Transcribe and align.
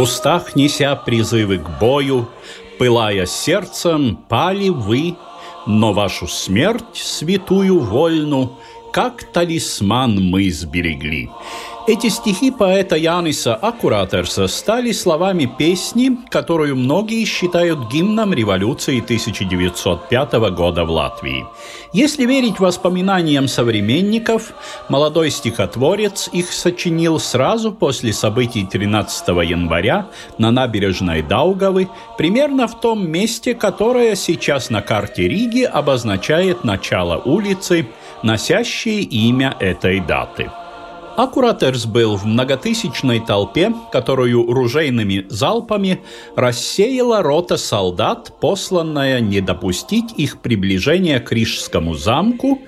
Устах 0.00 0.56
неся 0.56 0.96
призывы 0.96 1.58
к 1.58 1.68
бою, 1.80 2.28
пылая 2.78 3.26
сердцем, 3.26 4.18
пали 4.28 4.68
вы, 4.68 5.16
но 5.66 5.92
вашу 5.92 6.26
смерть, 6.26 6.84
святую 6.94 7.80
вольну, 7.80 8.58
как 8.92 9.24
талисман 9.24 10.30
мы 10.30 10.50
сберегли. 10.50 11.30
Эти 11.92 12.06
стихи 12.06 12.52
поэта 12.52 12.94
Яниса 12.94 13.56
Аккуратерса 13.56 14.46
стали 14.46 14.92
словами 14.92 15.52
песни, 15.58 16.16
которую 16.30 16.76
многие 16.76 17.24
считают 17.24 17.90
гимном 17.90 18.32
революции 18.32 19.00
1905 19.00 20.32
года 20.54 20.84
в 20.84 20.90
Латвии. 20.92 21.44
Если 21.92 22.26
верить 22.26 22.60
воспоминаниям 22.60 23.48
современников, 23.48 24.52
молодой 24.88 25.32
стихотворец 25.32 26.30
их 26.32 26.52
сочинил 26.52 27.18
сразу 27.18 27.72
после 27.72 28.12
событий 28.12 28.64
13 28.64 29.26
января 29.50 30.06
на 30.38 30.52
набережной 30.52 31.22
Даугавы, 31.22 31.88
примерно 32.16 32.68
в 32.68 32.80
том 32.80 33.10
месте, 33.10 33.52
которое 33.52 34.14
сейчас 34.14 34.70
на 34.70 34.80
карте 34.80 35.26
Риги 35.26 35.64
обозначает 35.64 36.62
начало 36.62 37.16
улицы, 37.16 37.88
носящей 38.22 39.02
имя 39.02 39.56
этой 39.58 39.98
даты. 39.98 40.52
Аккуратерс 41.16 41.86
был 41.86 42.16
в 42.16 42.24
многотысячной 42.24 43.20
толпе, 43.20 43.72
которую 43.92 44.46
ружейными 44.52 45.26
залпами 45.28 46.00
рассеяла 46.36 47.22
рота 47.22 47.56
солдат, 47.56 48.32
посланная 48.40 49.20
не 49.20 49.40
допустить 49.40 50.12
их 50.16 50.40
приближения 50.40 51.20
к 51.20 51.32
Рижскому 51.32 51.94
замку, 51.94 52.60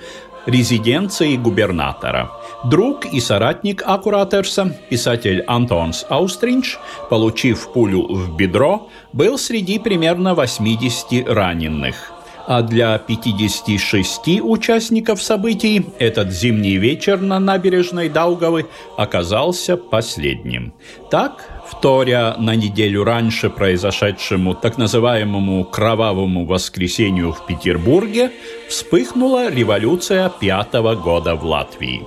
резиденции 0.46 1.36
губернатора. 1.36 2.30
Друг 2.64 3.06
и 3.06 3.20
соратник 3.20 3.82
Аккуратерса, 3.84 4.76
писатель 4.90 5.42
Антонс 5.46 6.04
Аустринч, 6.08 6.78
получив 7.08 7.72
пулю 7.72 8.06
в 8.08 8.36
бедро, 8.36 8.88
был 9.12 9.38
среди 9.38 9.78
примерно 9.78 10.34
80 10.34 11.28
раненых 11.28 12.11
а 12.46 12.62
для 12.62 12.98
56 12.98 14.40
участников 14.42 15.22
событий 15.22 15.86
этот 15.98 16.32
зимний 16.32 16.76
вечер 16.76 17.20
на 17.20 17.38
набережной 17.38 18.08
Даугавы 18.08 18.66
оказался 18.96 19.76
последним. 19.76 20.72
Так, 21.10 21.62
вторя 21.66 22.36
на 22.38 22.54
неделю 22.54 23.04
раньше 23.04 23.50
произошедшему 23.50 24.54
так 24.54 24.78
называемому 24.78 25.64
«кровавому 25.64 26.46
воскресенью» 26.46 27.32
в 27.32 27.46
Петербурге, 27.46 28.30
вспыхнула 28.68 29.50
революция 29.50 30.28
пятого 30.28 30.94
года 30.94 31.34
в 31.34 31.44
Латвии. 31.44 32.02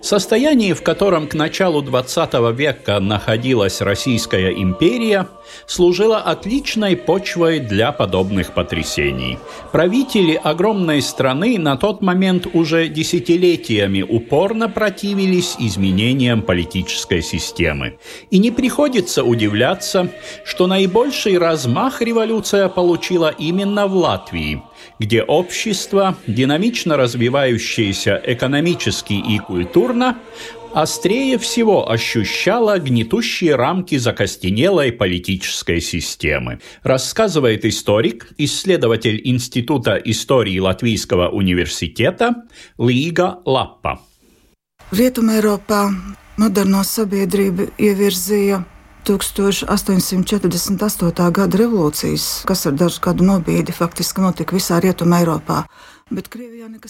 Состояние, 0.00 0.74
в 0.74 0.82
котором 0.82 1.26
к 1.26 1.34
началу 1.34 1.82
XX 1.82 2.54
века 2.54 3.00
находилась 3.00 3.80
Российская 3.80 4.50
империя, 4.52 5.26
служило 5.66 6.18
отличной 6.18 6.96
почвой 6.96 7.60
для 7.60 7.92
подобных 7.92 8.52
потрясений. 8.52 9.38
Правители 9.72 10.38
огромной 10.42 11.02
страны 11.02 11.58
на 11.58 11.76
тот 11.76 12.02
момент 12.02 12.46
уже 12.52 12.88
десятилетиями 12.88 14.02
упорно 14.02 14.68
противились 14.68 15.56
изменениям 15.58 16.42
политической 16.42 17.22
системы. 17.22 17.98
И 18.30 18.38
не 18.38 18.50
приходится 18.50 19.24
удивляться, 19.24 20.10
что 20.44 20.66
наибольший 20.66 21.38
размах 21.38 22.02
революция 22.02 22.68
получила 22.68 23.34
именно 23.38 23.86
в 23.86 23.96
Латвии– 23.96 24.62
где 24.98 25.22
общество, 25.22 26.16
динамично 26.26 26.96
развивающееся 26.96 28.20
экономически 28.24 29.12
и 29.14 29.38
культурно, 29.38 29.85
острее 30.73 31.37
всего 31.37 31.89
ощущало 31.89 32.77
гнетущие 32.79 33.55
рамки 33.55 33.97
закостенелой 33.97 34.91
политической 34.91 35.79
системы, 35.81 36.59
рассказывает 36.83 37.65
историк, 37.65 38.29
исследователь 38.37 39.21
Института 39.23 39.95
истории 39.95 40.59
Латвийского 40.59 41.29
университета 41.29 42.35
Līga 42.77 43.41
Lappa. 43.45 43.99
Rietumē 44.91 45.39
Eiropā 45.39 45.87
moderno 46.35 46.83
sabiedrību 46.83 47.79
ievirzīja 47.79 48.65
1848. 49.07 51.31
gada 51.31 51.57
revolūcijas, 51.57 52.43
kas 52.45 52.65
ar 52.67 52.73
dažu 52.75 52.99
gadu 53.05 53.23
nobīdi 53.23 53.71
faktiski 53.71 54.21
notika 54.21 54.55
visā 54.55 54.81
Rietumē 54.83 55.19
Eiropā. 55.23 55.63
В 56.08 56.22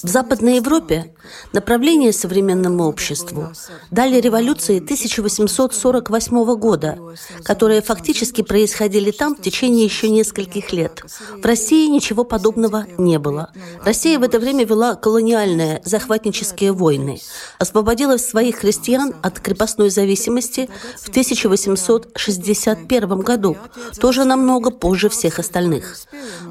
Западной 0.03 0.57
Европе 0.57 1.15
направление 1.55 2.13
современному 2.13 2.85
обществу 2.85 3.49
дали 3.91 4.21
революции 4.21 4.77
1848 4.77 6.55
года, 6.57 6.99
которые 7.43 7.81
фактически 7.81 8.43
происходили 8.43 9.13
там 9.13 9.35
в 9.35 9.41
течение 9.41 9.87
еще 9.87 10.11
нескольких 10.11 10.71
лет. 10.75 11.03
В 11.43 11.47
России 11.47 11.89
ничего 11.89 12.25
подобного 12.25 12.85
не 12.99 13.19
было. 13.19 13.51
Россия 13.83 14.19
в 14.19 14.23
это 14.23 14.39
время 14.39 14.67
вела 14.67 14.97
колониальные 14.97 15.81
захватнические 15.83 16.73
войны, 16.73 17.19
освободила 17.59 18.19
своих 18.19 18.57
христиан 18.57 19.15
от 19.23 19.41
крепостной 19.41 19.89
зависимости 19.89 20.69
в 21.01 21.09
1861 21.09 23.21
году, 23.21 23.57
тоже 23.99 24.25
намного 24.25 24.71
позже 24.71 25.09
всех 25.09 25.39
остальных. 25.39 26.01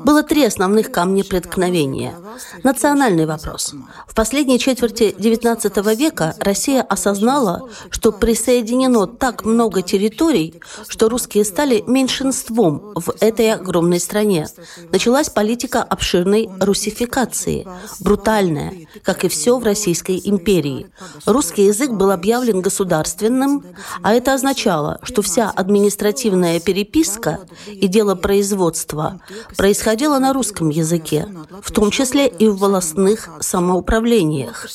Было 0.04 0.24
три 0.24 0.44
основных 0.44 0.92
камня 0.92 1.24
преткновения– 1.24 2.16
национальный 2.64 3.26
вопрос. 3.26 3.74
В 4.08 4.16
последней 4.16 4.60
четверти 4.60 5.16
XIX 5.18 5.96
века 5.96 6.36
Россия 6.40 6.82
осознала, 6.82 7.70
что 7.90 8.12
присоединено 8.12 9.08
так 9.08 9.46
много 9.46 9.82
территорий, 9.82 10.62
что 10.88 11.10
русские 11.10 11.46
стали 11.46 11.84
меньшинством 11.88 12.94
в 12.96 13.14
этой 13.20 13.54
огромной 13.54 14.00
стране. 14.00 14.48
Началась 14.92 15.30
политика 15.30 15.84
обширной 15.84 16.50
русификации, 16.60 17.68
брутальная, 18.00 18.74
как 19.04 19.24
и 19.24 19.28
все 19.28 19.58
в 19.58 19.64
Российской 19.64 20.22
империи. 20.24 20.88
Русский 21.26 21.66
язык 21.66 21.92
был 21.92 22.12
объявлен 22.12 22.62
государственным, 22.62 23.64
а 24.02 24.14
это 24.14 24.34
означало, 24.34 25.00
что 25.04 25.22
вся 25.22 25.50
административная 25.50 26.60
переписка 26.60 27.40
и 27.68 27.88
дело 27.88 28.16
производства 28.16 29.20
происходило 29.58 30.20
на 30.20 30.34
русском 30.34 30.70
языке, 30.70 31.28
в 31.62 31.72
том 31.72 31.92
числе 31.92 32.28
и 32.28 32.44
и 32.45 32.47
в 32.47 32.57
волостных 32.57 33.30
самоуправлениях. 33.39 34.68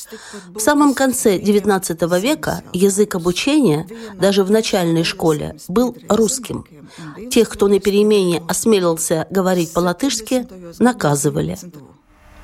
В 0.53 0.59
самом 0.59 0.93
конце 0.93 1.37
XIX 1.37 2.19
века 2.19 2.63
язык 2.73 3.15
обучения, 3.15 3.87
даже 4.19 4.43
в 4.43 4.51
начальной 4.51 5.05
школе, 5.05 5.55
был 5.69 5.95
русским. 6.09 6.65
Тех, 7.29 7.47
кто 7.49 7.67
на 7.67 7.79
перемене 7.79 8.43
осмелился 8.47 9.25
говорить 9.29 9.73
по-латышски, 9.73 10.47
наказывали. 10.79 11.57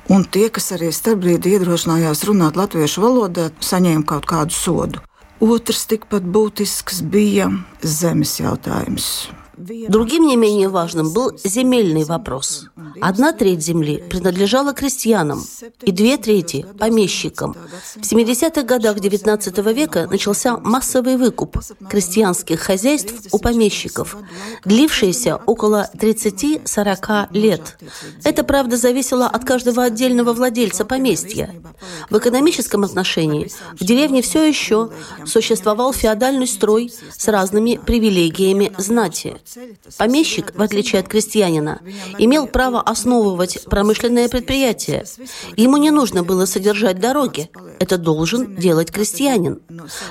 Un 0.08 0.22
tie, 0.24 0.46
kas 0.48 0.70
arī 0.72 0.86
starpbrīdī 0.88 1.50
iedrošinājās 1.58 2.22
runāt 2.24 2.56
latviešu 2.56 3.02
valodā, 3.04 3.50
saņēma 3.60 4.06
kaut 4.08 4.24
kādu 4.24 4.56
sodu. 4.56 5.02
Otrs 5.44 5.84
tikpat 5.90 6.24
būtisks 6.24 7.02
bija 7.04 7.50
zemes 7.84 8.38
jautājums. 8.40 9.28
Другим 9.58 10.26
не 10.26 10.36
менее 10.36 10.68
важным 10.68 11.12
был 11.12 11.32
земельный 11.42 12.04
вопрос. 12.04 12.66
Одна 13.00 13.32
треть 13.32 13.60
земли 13.62 14.02
принадлежала 14.08 14.72
крестьянам 14.72 15.44
и 15.82 15.90
две 15.90 16.16
трети– 16.16 16.64
помещикам. 16.78 17.56
В 17.96 18.02
70-х 18.02 18.62
годах 18.62 18.98
XIX 18.98 19.72
века 19.72 20.06
начался 20.08 20.58
массовый 20.58 21.16
выкуп 21.16 21.58
крестьянских 21.90 22.60
хозяйств 22.60 23.12
у 23.32 23.38
помещиков, 23.38 24.16
длившийся 24.64 25.36
около 25.36 25.90
30-40 25.94 27.26
лет. 27.32 27.78
Это, 28.22 28.44
правда, 28.44 28.76
зависело 28.76 29.26
от 29.26 29.44
каждого 29.44 29.82
отдельного 29.82 30.34
владельца 30.34 30.84
поместья. 30.84 31.52
В 32.10 32.18
экономическом 32.18 32.84
отношении 32.84 33.50
в 33.72 33.84
деревне 33.84 34.22
все 34.22 34.44
еще 34.44 34.90
существовал 35.26 35.92
феодальный 35.92 36.46
строй 36.46 36.92
с 37.16 37.26
разными 37.26 37.80
привилегиями 37.84 38.72
знати. 38.78 39.36
Помещик, 39.96 40.52
в 40.54 40.62
отличие 40.62 41.00
от 41.00 41.08
крестьянина, 41.08 41.80
имел 42.18 42.46
право 42.46 42.80
основывать 42.80 43.64
промышленное 43.64 44.28
предприятие. 44.28 45.04
Ему 45.56 45.76
не 45.76 45.90
нужно 45.90 46.22
было 46.22 46.44
содержать 46.44 47.00
дороги. 47.00 47.50
Это 47.78 47.98
должен 47.98 48.56
делать 48.56 48.90
крестьянин. 48.90 49.60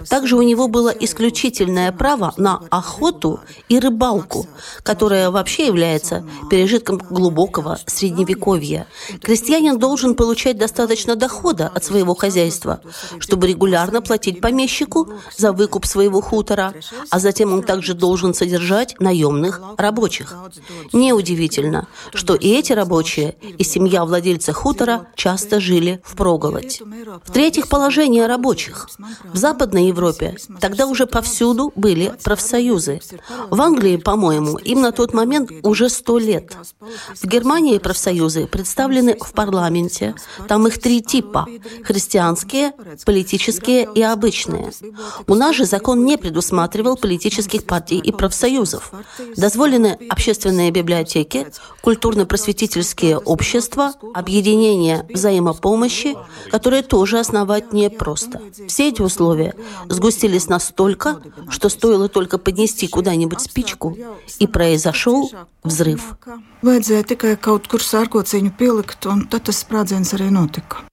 Также 0.09 0.35
у 0.35 0.41
него 0.41 0.67
было 0.67 0.89
исключительное 0.89 1.91
право 1.91 2.33
на 2.37 2.61
охоту 2.69 3.39
и 3.69 3.79
рыбалку, 3.79 4.47
которая 4.83 5.29
вообще 5.29 5.67
является 5.67 6.25
пережитком 6.49 6.97
глубокого 6.97 7.79
средневековья. 7.85 8.87
Крестьянин 9.21 9.77
должен 9.77 10.15
получать 10.15 10.57
достаточно 10.57 11.15
дохода 11.15 11.67
от 11.67 11.83
своего 11.83 12.15
хозяйства, 12.15 12.81
чтобы 13.19 13.47
регулярно 13.47 14.01
платить 14.01 14.41
помещику 14.41 15.09
за 15.35 15.51
выкуп 15.51 15.85
своего 15.85 16.21
хутора, 16.21 16.73
а 17.09 17.19
затем 17.19 17.53
он 17.53 17.63
также 17.63 17.93
должен 17.93 18.33
содержать 18.33 18.95
наемных 19.27 19.61
рабочих. 19.77 20.35
Неудивительно, 20.93 21.87
что 22.13 22.35
и 22.35 22.49
эти 22.49 22.73
рабочие, 22.73 23.35
и 23.41 23.63
семья 23.63 24.05
владельца 24.05 24.53
хутора 24.53 25.07
часто 25.15 25.59
жили 25.59 26.01
в 26.03 26.15
проголодь. 26.15 26.81
В-третьих, 27.25 27.67
положение 27.67 28.27
рабочих. 28.27 28.89
В 29.33 29.37
Западной 29.37 29.87
Европе 29.87 30.37
тогда 30.59 30.87
уже 30.87 31.05
повсюду 31.05 31.71
были 31.75 32.13
профсоюзы. 32.23 33.01
В 33.49 33.61
Англии, 33.61 33.97
по-моему, 33.97 34.57
им 34.57 34.81
на 34.81 34.91
тот 34.91 35.13
момент 35.13 35.51
уже 35.63 35.89
сто 35.89 36.17
лет. 36.17 36.55
В 37.21 37.25
Германии 37.25 37.77
профсоюзы 37.77 38.47
представлены 38.47 39.17
в 39.19 39.31
парламенте. 39.33 40.15
Там 40.47 40.67
их 40.67 40.79
три 40.79 41.01
типа– 41.01 41.47
христианские, 41.83 42.73
политические 43.05 43.87
и 43.93 44.01
обычные. 44.01 44.71
У 45.27 45.35
нас 45.35 45.55
же 45.55 45.65
закон 45.65 46.05
не 46.05 46.17
предусматривал 46.17 46.97
политических 46.97 47.65
партий 47.65 47.99
и 47.99 48.11
профсоюзов. 48.11 48.91
Дозволены 49.35 49.97
общественные 50.09 50.71
библиотеки, 50.71 51.47
культурно-просветительские 51.81 53.17
общества, 53.17 53.93
объединения 54.13 55.05
взаимопомощи, 55.13 56.15
которые 56.51 56.83
тоже 56.83 57.19
основать 57.19 57.73
непросто. 57.73 58.41
Все 58.67 58.89
эти 58.89 59.01
условия 59.01 59.53
сгустились 59.89 60.47
настолько, 60.47 61.21
что 61.49 61.69
стоило 61.69 62.09
только 62.09 62.37
поднести 62.37 62.87
куда-нибудь 62.87 63.41
спичку, 63.41 63.97
и 64.39 64.47
произошел 64.47 65.31
взрыв. 65.63 66.17
Vajadzēja 66.65 67.05
tikai 67.13 67.35
kaut 67.37 67.67
kur 67.69 67.83
sārkociņu 67.85 68.51
pielikt, 68.57 69.05
un 69.05 69.25
tad 69.29 69.47
tas 69.49 69.61
sprādziens 69.61 70.13
arī 70.17 70.31
notika. 70.33 70.83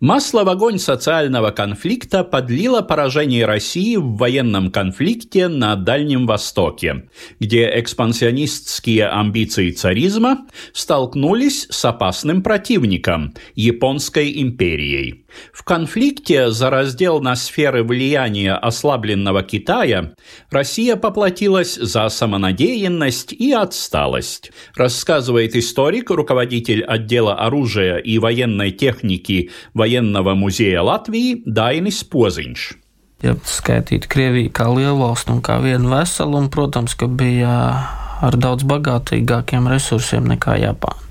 Масло 0.00 0.44
в 0.44 0.48
огонь 0.48 0.78
социального 0.78 1.50
конфликта 1.50 2.22
подлило 2.22 2.82
поражение 2.82 3.46
России 3.46 3.96
в 3.96 4.16
военном 4.16 4.70
конфликте 4.70 5.48
на 5.48 5.74
Дальнем 5.74 6.24
Востоке, 6.24 7.08
где 7.40 7.68
экспансионистские 7.80 9.08
амбиции 9.08 9.72
царизма 9.72 10.46
столкнулись 10.72 11.66
с 11.68 11.84
опасным 11.84 12.42
противником– 12.42 13.34
Японской 13.56 14.40
империей. 14.40 15.24
В 15.52 15.62
конфликте 15.62 16.50
за 16.50 16.70
раздел 16.70 17.20
на 17.20 17.36
сферы 17.36 17.84
влияния 17.84 18.54
ослабленного 18.54 19.42
Китая 19.42 20.14
Россия 20.50 20.96
поплатилась 20.96 21.74
за 21.74 22.08
самонадеянность 22.08 23.32
и 23.32 23.52
отсталость, 23.52 24.50
рассказывает 24.74 25.54
историк, 25.56 26.10
руководитель 26.10 26.82
отдела 26.82 27.34
оружия 27.34 27.96
и 27.96 28.18
военной 28.18 28.70
техники 28.70 29.50
Военного 29.74 30.34
музея 30.34 30.82
Латвии 30.82 31.42
Дайнис 31.44 32.04
Poziņš. 32.04 32.76
Ja 33.18 33.34
skaitītu 33.34 34.06
Krieviju 34.06 34.50
kā 34.54 34.68
lielu 34.70 34.94
valstu 34.94 35.34
un 35.34 35.40
kā 35.42 35.56
vienu 35.58 35.90
veselu, 35.90 36.38
un, 36.38 36.46
protams, 36.54 36.94
ka 36.94 37.08
bija 37.10 37.54
ar 38.20 38.36
daudz 38.36 38.66
bagātīgākiem 38.68 39.68
resursiem 39.70 40.26
nekā 40.26 40.58
Japāna. 40.58 41.08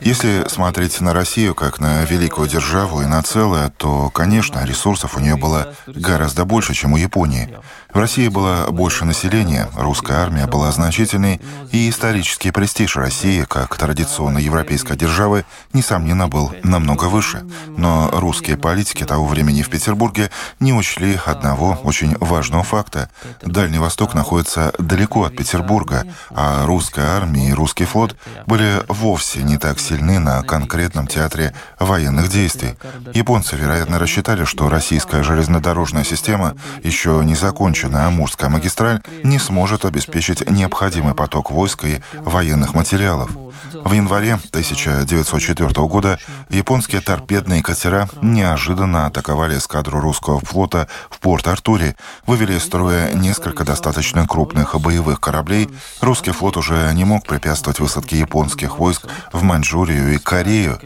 Если 0.00 0.48
смотреть 0.48 1.00
на 1.00 1.12
Россию 1.12 1.54
как 1.56 1.80
на 1.80 2.04
великую 2.04 2.48
державу 2.48 3.02
и 3.02 3.06
на 3.06 3.20
целое, 3.22 3.72
то, 3.76 4.10
конечно, 4.10 4.64
ресурсов 4.64 5.16
у 5.16 5.20
нее 5.20 5.36
было 5.36 5.74
гораздо 5.88 6.44
больше, 6.44 6.72
чем 6.74 6.92
у 6.92 6.96
Японии. 6.96 7.48
В 7.92 7.98
России 7.98 8.28
было 8.28 8.68
больше 8.70 9.04
населения, 9.04 9.68
русская 9.76 10.18
армия 10.18 10.46
была 10.46 10.70
значительной, 10.70 11.40
и 11.72 11.90
исторический 11.90 12.52
престиж 12.52 12.96
России 12.96 13.42
как 13.42 13.76
традиционной 13.76 14.44
европейской 14.44 14.96
державы, 14.96 15.44
несомненно, 15.72 16.28
был 16.28 16.52
намного 16.62 17.06
выше. 17.06 17.42
Но 17.76 18.08
русские 18.12 18.56
политики 18.56 19.04
того 19.04 19.26
времени 19.26 19.62
в 19.62 19.68
Петербурге 19.68 20.30
не 20.60 20.72
учли 20.72 21.18
одного 21.26 21.80
очень 21.82 22.16
важного 22.20 22.62
факта. 22.62 23.10
Дальний 23.42 23.78
Восток 23.78 24.14
находится 24.14 24.72
далеко 24.82 25.24
от 25.24 25.36
Петербурга, 25.36 26.04
а 26.30 26.66
русская 26.66 27.06
армия 27.06 27.50
и 27.50 27.52
русский 27.52 27.84
флот 27.84 28.16
были 28.46 28.82
вовсе 28.88 29.42
не 29.42 29.58
так 29.58 29.78
сильны 29.78 30.18
на 30.18 30.42
конкретном 30.42 31.06
театре 31.06 31.54
военных 31.78 32.28
действий. 32.28 32.76
Японцы, 33.14 33.56
вероятно, 33.56 33.98
рассчитали, 33.98 34.44
что 34.44 34.68
российская 34.68 35.22
железнодорожная 35.22 36.04
система 36.04 36.54
еще 36.82 37.22
не 37.24 37.34
законченная 37.34 38.06
Амурская 38.06 38.50
магистраль 38.50 39.00
не 39.24 39.38
сможет 39.38 39.84
обеспечить 39.84 40.48
необходимый 40.50 41.14
поток 41.14 41.50
войск 41.50 41.84
и 41.84 42.00
военных 42.14 42.74
материалов. 42.74 43.30
В 43.72 43.92
январе 43.92 44.34
1904 44.34 45.68
года 45.86 46.18
японские 46.48 47.00
торпедные 47.00 47.62
катера 47.62 48.08
неожиданно 48.22 49.06
атаковали 49.06 49.58
эскадру 49.58 50.00
русского 50.00 50.40
флота 50.40 50.88
в 51.10 51.18
Порт-Артуре, 51.18 51.96
вывели 52.26 52.54
из 52.54 52.64
строя 52.64 53.12
несколько 53.12 53.64
достаточно 53.64 54.26
крупных 54.26 54.69
боевых 54.78 55.20
кораблей. 55.20 55.68
Русский 56.00 56.32
флот 56.32 56.56
уже 56.56 56.90
не 56.94 57.04
мог 57.04 57.26
препятствовать 57.26 57.80
высадке 57.80 58.18
японских 58.18 58.78
войск 58.78 59.06
в 59.32 59.42
Маньчжурию 59.42 60.14
и 60.14 60.18
Корею. 60.18 60.78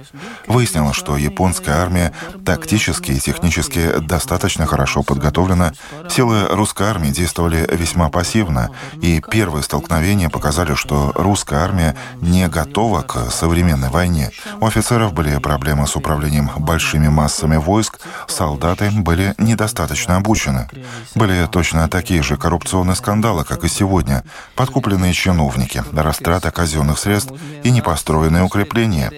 Выяснилось, 0.47 0.97
что 0.97 1.17
японская 1.17 1.77
армия 1.77 2.13
тактически 2.45 3.13
и 3.13 3.21
технически 3.21 3.99
достаточно 3.99 4.67
хорошо 4.67 5.03
подготовлена. 5.03 5.73
Силы 6.09 6.47
русской 6.49 6.87
армии 6.89 7.11
действовали 7.11 7.69
весьма 7.73 8.09
пассивно, 8.09 8.71
и 9.01 9.21
первые 9.31 9.63
столкновения 9.63 10.29
показали, 10.29 10.75
что 10.75 11.13
русская 11.15 11.61
армия 11.61 11.97
не 12.21 12.49
готова 12.49 13.03
к 13.03 13.31
современной 13.31 13.91
войне. 13.91 14.31
У 14.61 14.67
офицеров 14.67 15.13
были 15.13 15.37
проблемы 15.39 15.87
с 15.87 15.97
управлением 15.97 16.51
большими 16.57 17.09
массами 17.09 17.57
войск, 17.57 18.01
солдаты 18.29 18.91
были 18.91 19.35
недостаточно 19.39 20.17
обучены. 20.17 20.69
Были 21.15 21.47
точно 21.47 21.89
такие 21.89 22.23
же 22.23 22.37
коррупционные 22.37 22.97
скандалы, 22.97 23.45
как 23.45 23.65
и 23.65 23.69
сегодня. 23.75 24.25
Подкупленные 24.55 25.13
чиновники, 25.13 25.83
растрата 25.93 26.51
казенных 26.51 26.99
средств 26.99 27.33
и 27.65 27.71
непостроенные 27.71 28.43
укрепления. 28.43 29.11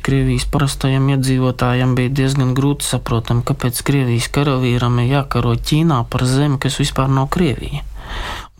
Krievijas 0.00 0.46
parastajam 0.48 1.10
iedzīvotājam 1.12 1.90
bija 1.92 2.08
diezgan 2.22 2.54
grūti 2.56 2.86
saprotami, 2.88 3.44
kāpēc 3.44 3.82
Krievijas 3.84 4.30
karavīram 4.32 4.96
ir 5.02 5.10
jākaro 5.12 5.52
Ķīnā 5.60 5.98
par 6.08 6.24
zemi, 6.24 6.56
kas 6.62 6.80
vispār 6.80 7.12
nav 7.12 7.28
Krievija. 7.34 7.84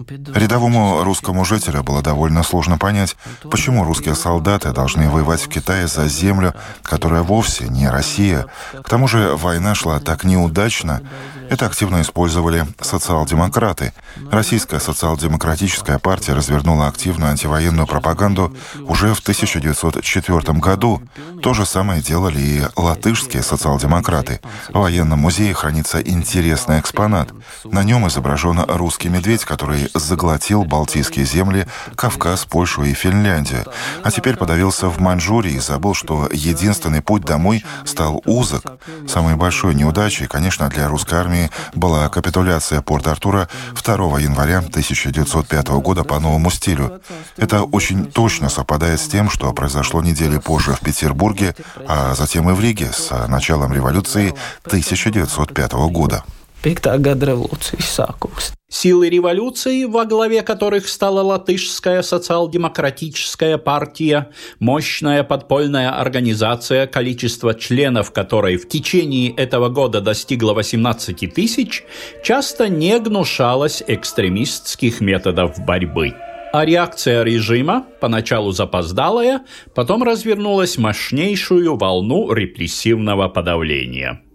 Рядовому 0.08 1.04
русскому 1.04 1.44
жителю 1.44 1.82
было 1.82 2.00
довольно 2.00 2.42
сложно 2.42 2.78
понять, 2.78 3.16
почему 3.50 3.84
русские 3.84 4.14
солдаты 4.14 4.72
должны 4.72 5.10
воевать 5.10 5.42
в 5.42 5.48
Китае 5.48 5.88
за 5.88 6.08
землю, 6.08 6.54
которая 6.82 7.22
вовсе 7.22 7.68
не 7.68 7.86
Россия. 7.86 8.46
К 8.82 8.88
тому 8.88 9.06
же 9.08 9.36
война 9.36 9.74
шла 9.74 10.00
так 10.00 10.24
неудачно. 10.24 11.02
Это 11.50 11.66
активно 11.66 12.00
использовали 12.00 12.66
социал-демократы. 12.80 13.92
Российская 14.30 14.80
социал-демократическая 14.80 15.98
партия 15.98 16.32
развернула 16.32 16.86
активную 16.86 17.32
антивоенную 17.32 17.86
пропаганду 17.86 18.56
уже 18.86 19.12
в 19.12 19.20
1904 19.20 20.58
году. 20.60 21.02
То 21.42 21.52
же 21.52 21.66
самое 21.66 22.00
делали 22.00 22.40
и 22.40 22.62
латышские 22.76 23.42
социал-демократы. 23.42 24.40
В 24.68 24.78
военном 24.78 25.18
музее 25.18 25.52
хранится 25.52 26.00
интересный 26.00 26.80
экспонат. 26.80 27.32
На 27.64 27.82
нем 27.82 28.06
изображен 28.06 28.60
русский 28.68 29.08
медведь, 29.08 29.44
который 29.44 29.89
заглотил 29.94 30.64
Балтийские 30.64 31.24
земли, 31.24 31.66
Кавказ, 31.96 32.44
Польшу 32.44 32.84
и 32.84 32.94
Финляндию, 32.94 33.64
а 34.02 34.10
теперь 34.10 34.36
подавился 34.36 34.88
в 34.88 35.00
Маньчжурии 35.00 35.54
и 35.54 35.60
забыл, 35.60 35.94
что 35.94 36.28
единственный 36.32 37.02
путь 37.02 37.24
домой 37.24 37.64
стал 37.84 38.22
узок. 38.26 38.78
Самой 39.08 39.36
большой 39.36 39.74
неудачей, 39.74 40.26
конечно, 40.26 40.68
для 40.68 40.88
русской 40.88 41.14
армии 41.14 41.50
была 41.74 42.08
капитуляция 42.08 42.82
Порт-Артура 42.82 43.48
2 43.74 44.20
января 44.20 44.58
1905 44.58 45.68
года 45.68 46.04
по 46.04 46.18
новому 46.20 46.50
стилю. 46.50 47.00
Это 47.36 47.62
очень 47.62 48.06
точно 48.06 48.48
совпадает 48.48 49.00
с 49.00 49.08
тем, 49.08 49.30
что 49.30 49.52
произошло 49.52 50.02
недели 50.02 50.38
позже 50.38 50.72
в 50.72 50.80
Петербурге, 50.80 51.54
а 51.86 52.14
затем 52.14 52.48
и 52.50 52.52
в 52.52 52.60
Риге 52.60 52.90
с 52.92 53.10
началом 53.28 53.72
революции 53.72 54.34
1905 54.64 55.72
года. 55.90 56.24
5. 56.62 57.00
gada 57.00 57.26
revolūcijas 57.26 57.88
sākums. 57.88 58.59
Силы 58.72 59.08
революции, 59.10 59.84
во 59.84 60.04
главе 60.04 60.42
которых 60.42 60.86
стала 60.88 61.22
латышская 61.22 62.02
социал-демократическая 62.02 63.58
партия, 63.58 64.30
мощная 64.60 65.24
подпольная 65.24 65.90
организация, 65.90 66.86
количество 66.86 67.52
членов 67.52 68.12
которой 68.12 68.56
в 68.56 68.68
течение 68.68 69.34
этого 69.34 69.70
года 69.70 70.00
достигло 70.00 70.54
18 70.54 71.34
тысяч, 71.34 71.82
часто 72.22 72.68
не 72.68 72.96
гнушалась 73.00 73.82
экстремистских 73.84 75.00
методов 75.00 75.58
борьбы. 75.66 76.14
А 76.52 76.64
реакция 76.64 77.24
режима, 77.24 77.86
поначалу 78.00 78.52
запоздалая, 78.52 79.40
потом 79.74 80.04
развернулась 80.04 80.78
мощнейшую 80.78 81.76
волну 81.76 82.32
репрессивного 82.32 83.28
подавления– 83.28 84.22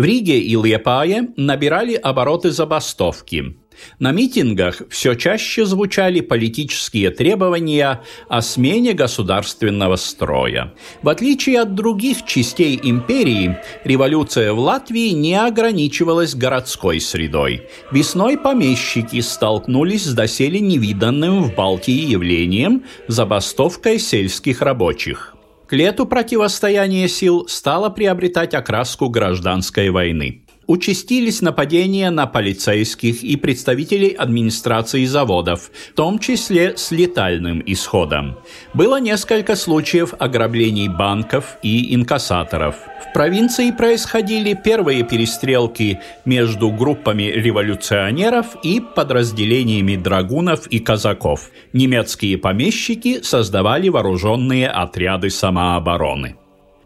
в 0.00 0.04
Риге 0.04 0.38
и 0.38 0.56
Лепае 0.56 1.28
набирали 1.36 1.92
обороты 1.92 2.52
забастовки. 2.52 3.56
На 3.98 4.12
митингах 4.12 4.80
все 4.88 5.14
чаще 5.14 5.66
звучали 5.66 6.20
политические 6.20 7.10
требования 7.10 8.00
о 8.26 8.40
смене 8.40 8.94
государственного 8.94 9.96
строя. 9.96 10.72
В 11.02 11.08
отличие 11.10 11.60
от 11.60 11.74
других 11.74 12.24
частей 12.24 12.80
империи, 12.82 13.58
революция 13.84 14.54
в 14.54 14.58
Латвии 14.58 15.10
не 15.10 15.34
ограничивалась 15.34 16.34
городской 16.34 16.98
средой. 16.98 17.68
Весной 17.92 18.38
помещики 18.38 19.20
столкнулись 19.20 20.06
с 20.06 20.14
доселе 20.14 20.60
невиданным 20.60 21.44
в 21.44 21.54
Балтии 21.54 22.10
явлением– 22.10 22.84
забастовкой 23.06 23.98
сельских 23.98 24.62
рабочих– 24.62 25.34
к 25.70 25.72
лету 25.72 26.04
противостояние 26.04 27.06
сил 27.06 27.46
стало 27.46 27.90
приобретать 27.90 28.54
окраску 28.54 29.08
гражданской 29.08 29.90
войны 29.90 30.42
участились 30.70 31.42
нападения 31.42 32.10
на 32.10 32.26
полицейских 32.26 33.24
и 33.24 33.34
представителей 33.34 34.10
администрации 34.10 35.04
заводов, 35.04 35.72
в 35.90 35.94
том 35.94 36.20
числе 36.20 36.76
с 36.76 36.92
летальным 36.92 37.60
исходом. 37.66 38.38
Было 38.72 39.00
несколько 39.00 39.56
случаев 39.56 40.14
ограблений 40.20 40.88
банков 40.88 41.56
и 41.64 41.92
инкассаторов. 41.92 42.76
В 43.04 43.12
провинции 43.12 43.72
происходили 43.72 44.54
первые 44.54 45.02
перестрелки 45.02 45.98
между 46.24 46.70
группами 46.70 47.24
революционеров 47.24 48.56
и 48.62 48.80
подразделениями 48.80 49.96
драгунов 49.96 50.68
и 50.68 50.78
казаков. 50.78 51.50
Немецкие 51.72 52.38
помещики 52.38 53.22
создавали 53.22 53.88
вооруженные 53.88 54.68
отряды 54.68 55.30
самообороны. 55.30 56.36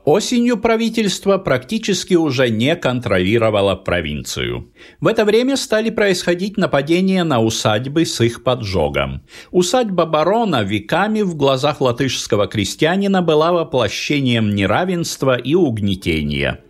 Осенью 0.05 0.59
правительство 0.59 1.39
практически 1.39 2.13
уже 2.13 2.51
не 2.51 2.77
контролировало 2.77 3.75
провинцию. 3.75 4.71
В 5.01 5.07
это 5.07 5.25
время 5.25 5.57
стали 5.57 5.89
происходить 5.89 6.59
нападения 6.59 7.25
на 7.25 7.41
усадьбы 7.41 8.05
с 8.05 8.21
их 8.21 8.45
поджогом. 8.45 9.23
Усадьба 9.51 10.05
барона 10.05 10.63
веками 10.63 11.23
в 11.23 11.37
глазах 11.37 11.81
латышского 11.81 12.47
крестьянина 12.47 13.23
была 13.23 13.53
воплощением 13.53 14.55
неравенства 14.55 15.37
и 15.37 15.55
угнетения. 15.55 16.61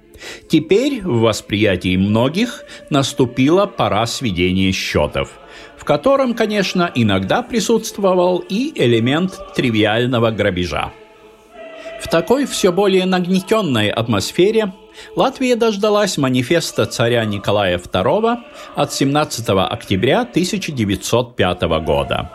Теперь, 0.49 1.03
в 1.03 1.21
восприятии 1.23 1.97
многих, 1.97 2.65
наступила 2.89 3.67
пора 3.67 4.07
сведения 4.07 4.71
счетов– 4.73 5.31
в 5.77 5.87
котором, 5.87 6.33
конечно, 6.33 6.91
иногда 6.95 7.43
присутствовал 7.43 8.39
и 8.39 8.73
элемент 8.75 9.39
тривиального 9.55 10.31
грабежа. 10.31 10.93
Такой 12.15 12.47
все 12.47 12.71
более 12.71 13.07
нагнетенной 13.07 13.89
атмосфере 13.91 14.73
Латвия 15.17 15.57
дождалась 15.57 16.17
манифеста 16.17 16.87
царя 16.87 17.25
Николая 17.25 17.77
II 17.77 18.39
от 18.77 18.93
17 18.93 19.49
октября 19.49 20.21
1905 20.21 21.63
года. 21.85 22.31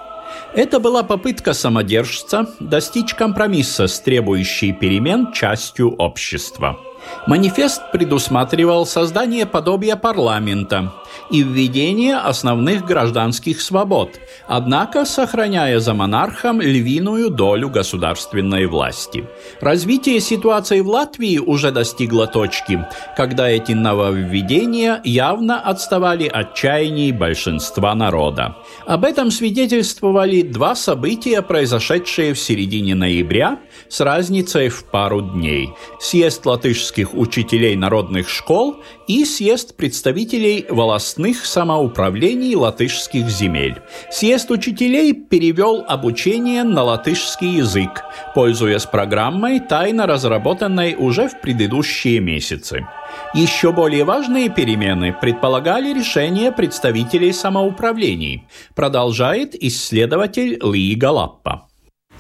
Это 0.53 0.81
была 0.81 1.03
попытка 1.03 1.53
самодержца 1.53 2.50
достичь 2.59 3.13
компромисса 3.13 3.88
с 3.88 4.01
требующей 4.01 4.74
перемен 4.74 5.31
частью 5.31 5.95
общества– 5.95 6.77
Манифест 7.27 7.91
предусматривал 7.91 8.85
создание 8.85 9.45
подобия 9.45 9.95
парламента 9.95 10.93
и 11.31 11.43
введение 11.43 12.17
основных 12.17 12.85
гражданских 12.85 13.61
свобод, 13.61 14.19
однако 14.47 15.05
сохраняя 15.05 15.79
за 15.79 15.93
монархом 15.93 16.61
львиную 16.61 17.29
долю 17.29 17.69
государственной 17.69 18.65
власти. 18.65 19.25
Развитие 19.61 20.19
ситуации 20.19 20.81
в 20.81 20.89
Латвии 20.89 21.37
уже 21.37 21.71
достигло 21.71 22.27
точки, 22.27 22.85
когда 23.15 23.49
эти 23.49 23.73
нововведения 23.73 25.01
явно 25.03 25.59
отставали 25.59 26.27
от 26.27 26.55
чаяний 26.55 27.11
большинства 27.11 27.95
народа. 27.95 28.55
Об 28.85 29.05
этом 29.05 29.31
свидетельствовали 29.31 30.41
два 30.41 30.75
события, 30.75 31.41
произошедшие 31.41 32.33
в 32.33 32.39
середине 32.39 32.95
ноября 32.95 33.59
с 33.87 33.99
разницей 34.01 34.69
в 34.69 34.85
пару 34.85 35.21
дней. 35.21 35.69
Съезд 35.99 36.45
латышских 36.45 36.88
русских 36.89 37.13
учителей 37.13 37.75
народных 37.75 38.27
школ 38.27 38.77
и 39.08 39.24
съезд 39.24 39.77
представителей 39.77 40.65
волостных 40.69 41.46
самоуправлений 41.46 42.55
латышских 42.55 43.29
земель. 43.29 43.75
Съезд 44.10 44.50
учителей 44.50 45.13
перевел 45.13 45.86
обучение 45.88 46.63
на 46.63 46.81
латышский 46.81 47.58
язык, 47.58 48.03
пользуясь 48.34 48.88
программой, 48.88 49.60
тайно 49.60 50.08
разработанной 50.08 50.96
уже 50.98 51.29
в 51.29 51.39
предыдущие 51.41 52.22
месяцы. 52.22 52.88
Еще 53.36 53.72
более 53.72 54.03
важные 54.03 54.50
перемены 54.50 55.15
предполагали 55.22 55.93
решение 55.93 56.51
представителей 56.51 57.34
самоуправлений, 57.34 58.48
продолжает 58.74 59.53
исследователь 59.53 60.58
Ли 60.63 60.96
Галаппа. 60.96 61.68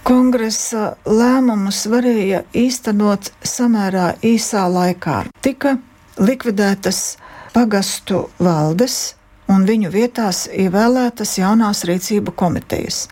Kongresa 0.07 0.95
lēmumus 1.05 1.83
varēja 1.91 2.43
īstenot 2.55 3.31
samērā 3.45 4.13
īsā 4.25 4.65
laikā. 4.71 5.23
Tika 5.45 5.77
likvidētas 6.19 7.17
pagastu 7.53 8.27
valdes 8.39 9.15
un 9.49 9.65
viņu 9.67 9.91
vietās 9.93 10.45
ievēlētas 10.51 11.37
jaunās 11.41 11.83
rīcību 11.89 12.35
komitejas. 12.37 13.07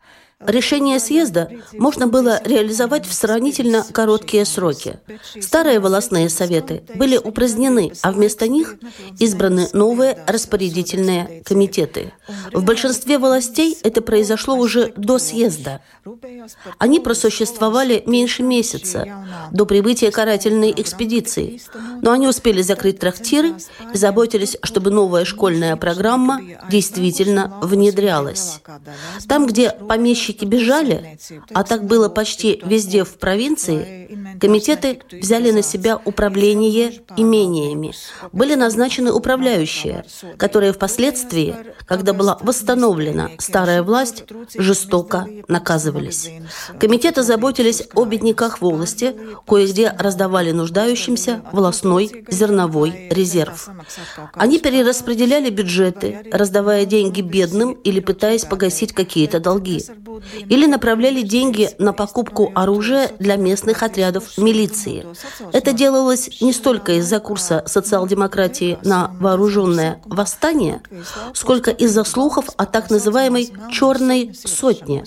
Решение 0.46 1.00
съезда 1.00 1.50
можно 1.74 2.06
было 2.06 2.40
реализовать 2.44 3.08
в 3.08 3.14
сравнительно 3.14 3.84
короткие 3.92 4.46
сроки. 4.46 5.00
Старые 5.42 5.80
волосные 5.80 6.30
советы 6.30 6.84
были 6.94 7.18
упразднены, 7.18 7.92
а 8.04 8.12
вместо 8.12 8.48
них 8.48 8.76
избраны 9.18 9.68
новые 9.74 10.24
распорядительные 10.28 11.42
комитеты. 11.44 12.14
В 12.54 12.64
большинстве 12.64 13.18
властей 13.18 13.80
это 13.82 14.04
произошло 14.04 14.56
уже 14.56 14.94
до 14.96 15.18
съезда. 15.18 15.82
Они 16.78 17.00
просуществовали 17.00 18.04
меньше 18.06 18.44
месяца, 18.44 19.26
до 19.52 19.66
прибытия 19.66 20.12
карательной 20.12 20.72
экспедиции, 20.78 21.60
но 22.04 22.12
они 22.12 22.28
успели 22.28 22.62
закрыть 22.62 23.00
трактиры 23.00 23.56
и 23.92 23.98
заботились, 23.98 24.56
чтобы 24.62 24.92
новая 24.92 25.26
школьная 25.26 25.76
программа 25.78 26.40
действительно 26.70 27.58
внедрялась. 27.64 28.62
Там, 29.28 29.48
где 29.48 29.72
помещики 29.72 30.27
помещики 30.28 30.46
бежали, 30.46 31.18
а 31.54 31.64
так 31.64 31.86
было 31.86 32.10
почти 32.10 32.62
везде 32.64 33.04
в 33.04 33.18
провинции, 33.18 34.10
комитеты 34.40 35.00
взяли 35.12 35.52
на 35.52 35.62
себя 35.62 36.00
управление 36.04 36.94
имениями. 37.16 37.94
Были 38.32 38.56
назначены 38.56 39.12
управляющие, 39.12 40.06
которые 40.38 40.74
впоследствии, 40.74 41.56
когда 41.86 42.14
была 42.14 42.38
восстановлена 42.42 43.32
старая 43.40 43.84
власть, 43.84 44.24
жестоко 44.56 45.28
наказывались. 45.48 46.30
Комитеты 46.80 47.24
заботились 47.24 47.84
о 47.94 48.06
бедняках 48.06 48.62
волости, 48.62 49.16
кое-где 49.48 49.94
раздавали 49.98 50.52
нуждающимся 50.52 51.42
волосной 51.52 52.26
зерновой 52.30 53.08
резерв. 53.10 53.70
Они 54.34 54.60
перераспределяли 54.60 55.50
бюджеты, 55.50 56.28
раздавая 56.32 56.86
деньги 56.86 57.22
бедным 57.22 57.72
или 57.72 58.00
пытаясь 58.00 58.46
погасить 58.46 58.94
какие-то 58.94 59.40
долги. 59.40 59.84
или 60.50 60.66
направляли 60.66 61.22
деньги 61.22 61.70
на 61.78 61.94
покупку 61.94 62.52
оружия 62.56 63.12
для 63.20 63.36
местных 63.36 63.84
отрядов 63.84 64.27
милиции. 64.38 65.06
Это 65.54 65.74
делалось 65.74 66.42
не 66.42 66.54
столько 66.54 66.94
из-за 66.94 67.20
курса 67.20 67.64
социал-демократии 67.66 68.78
на 68.84 69.12
вооруженное 69.20 70.02
восстание, 70.06 70.82
сколько 71.34 71.72
из-за 71.72 72.04
слухов 72.04 72.46
о 72.58 72.66
так 72.66 72.90
называемой 72.90 73.54
«черной 73.72 74.34
сотне». 74.34 75.06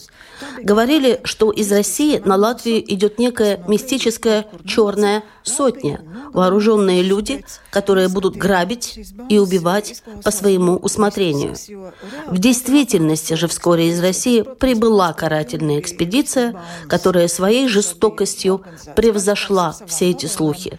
Говорили, 0.62 1.20
что 1.25 1.50
из 1.50 1.70
России 1.73 2.20
на 2.25 2.37
Латвию 2.37 2.82
идет 2.92 3.18
некая 3.18 3.62
мистическая 3.68 4.47
черная 4.66 5.25
сотня, 5.42 6.02
вооруженные 6.32 7.02
люди, 7.02 7.44
которые 7.70 8.09
будут 8.09 8.37
грабить 8.37 8.99
и 9.28 9.38
убивать 9.38 10.02
по 10.23 10.30
своему 10.30 10.76
усмотрению. 10.76 11.54
В 12.26 12.38
действительности 12.38 13.35
же 13.35 13.49
вскоре 13.49 13.88
из 13.88 14.00
России 14.00 14.42
прибыла 14.42 15.12
карательная 15.12 15.80
экспедиция, 15.80 16.54
которая 16.88 17.28
своей 17.28 17.68
жестокостью 17.68 18.62
превзошла 18.97 19.75
все 19.87 20.11
эти 20.11 20.26
слухи. 20.26 20.78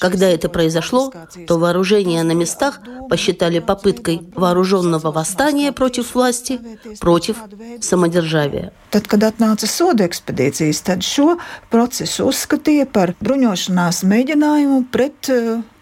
Когда 0.00 0.28
это 0.28 0.48
произошло, 0.48 1.12
то 1.46 1.58
вооружение 1.58 2.22
на 2.22 2.32
местах 2.32 2.80
посчитали 3.08 3.58
попыткой 3.58 4.22
вооруженного 4.34 5.10
восстания 5.12 5.72
против 5.72 6.14
власти, 6.14 6.60
против 7.00 7.36
самодержавия. 7.80 8.72
Tad, 8.90 9.06
kad 9.06 9.22
atnāca 9.22 9.68
soda 9.70 10.04
ekspedīcijas, 10.04 10.82
tad 10.82 11.06
šo 11.06 11.36
procesu 11.70 12.26
uzskatīja 12.26 12.88
par 12.90 13.14
bruņošanās 13.22 14.02
mēģinājumu 14.02 14.82
pret 14.90 15.30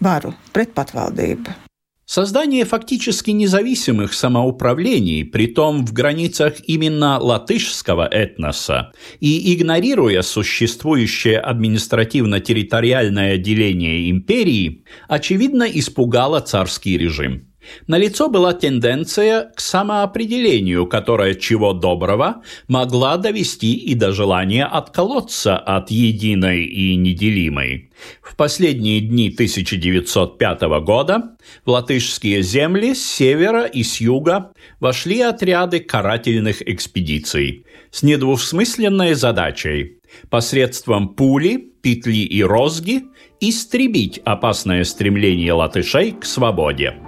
varu, 0.05 0.35
pret 0.53 0.77
patvaldību. 0.77 1.68
Создание 2.11 2.65
фактически 2.65 3.33
независимых 3.33 4.15
самоуправлений, 4.15 5.27
притом 5.27 5.85
в 5.85 5.93
границах 5.93 6.55
именно 6.67 7.19
латышского 7.19 8.09
этноса, 8.09 8.93
и 9.21 9.55
игнорируя 9.55 10.23
существующее 10.23 11.38
административно-территориальное 11.38 13.37
деление 13.37 14.11
империи, 14.11 14.85
очевидно 15.07 15.65
испугало 15.65 16.41
царский 16.41 16.97
режим. 16.97 17.48
Налицо 17.87 18.29
была 18.29 18.53
тенденция 18.53 19.51
к 19.55 19.61
самоопределению, 19.61 20.87
которая 20.87 21.35
чего 21.35 21.73
доброго 21.73 22.43
могла 22.69 23.17
довести 23.17 23.75
и 23.75 23.95
до 23.95 24.13
желания 24.13 24.65
отколоться 24.65 25.57
от 25.57 25.91
единой 25.91 26.65
и 26.65 26.97
неделимой. 26.97 27.91
В 28.23 28.37
последние 28.37 29.01
дни 29.01 29.29
1905 29.29 30.63
года 30.83 31.37
в 31.65 31.71
латышские 31.71 32.43
земли 32.43 32.95
с 32.95 33.05
севера 33.05 33.65
и 33.65 33.83
с 33.83 34.01
юга 34.01 34.53
вошли 34.81 35.21
отряды 35.21 35.81
карательных 35.81 36.63
экспедиций 36.69 37.65
с 37.91 38.03
недвусмысленной 38.03 39.15
задачей 39.15 39.99
посредством 40.31 41.11
пули, 41.15 41.73
петли 41.83 42.25
и 42.25 42.43
розги 42.43 43.05
истребить 43.41 44.21
опасное 44.25 44.85
стремление 44.85 45.53
латышей 45.53 46.13
к 46.13 46.25
свободе. 46.25 47.08